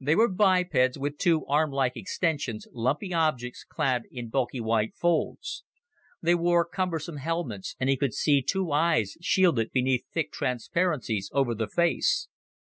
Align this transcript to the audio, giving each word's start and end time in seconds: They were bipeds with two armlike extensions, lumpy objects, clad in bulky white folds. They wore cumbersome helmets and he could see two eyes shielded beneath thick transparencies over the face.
They 0.00 0.16
were 0.16 0.26
bipeds 0.28 0.98
with 0.98 1.18
two 1.18 1.46
armlike 1.46 1.96
extensions, 1.96 2.66
lumpy 2.72 3.14
objects, 3.14 3.62
clad 3.62 4.06
in 4.10 4.28
bulky 4.28 4.58
white 4.60 4.96
folds. 4.96 5.62
They 6.20 6.34
wore 6.34 6.64
cumbersome 6.64 7.18
helmets 7.18 7.76
and 7.78 7.88
he 7.88 7.96
could 7.96 8.12
see 8.12 8.42
two 8.42 8.72
eyes 8.72 9.16
shielded 9.20 9.70
beneath 9.70 10.04
thick 10.12 10.32
transparencies 10.32 11.30
over 11.32 11.54
the 11.54 11.68
face. 11.68 12.26